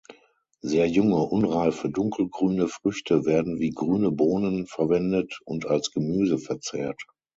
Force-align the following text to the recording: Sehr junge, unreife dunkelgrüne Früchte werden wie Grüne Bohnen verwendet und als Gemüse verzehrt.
Sehr 0.61 0.87
junge, 0.87 1.19
unreife 1.21 1.91
dunkelgrüne 1.91 2.67
Früchte 2.67 3.23
werden 3.27 3.59
wie 3.59 3.69
Grüne 3.69 4.09
Bohnen 4.09 4.65
verwendet 4.65 5.39
und 5.45 5.67
als 5.67 5.91
Gemüse 5.91 6.39
verzehrt. 6.39 7.03